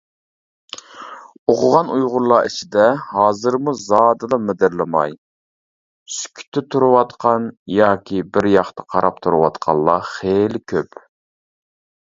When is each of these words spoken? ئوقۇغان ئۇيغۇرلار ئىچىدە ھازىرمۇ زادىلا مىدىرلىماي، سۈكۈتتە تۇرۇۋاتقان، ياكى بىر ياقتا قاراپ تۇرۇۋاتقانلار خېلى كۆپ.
ئوقۇغان 1.51 1.89
ئۇيغۇرلار 1.95 2.47
ئىچىدە 2.49 2.85
ھازىرمۇ 3.09 3.73
زادىلا 3.81 4.39
مىدىرلىماي، 4.45 5.13
سۈكۈتتە 6.15 6.63
تۇرۇۋاتقان، 6.75 7.45
ياكى 7.75 8.23
بىر 8.39 8.49
ياقتا 8.53 8.87
قاراپ 8.95 9.21
تۇرۇۋاتقانلار 9.27 10.09
خېلى 10.15 10.63
كۆپ. 10.75 10.99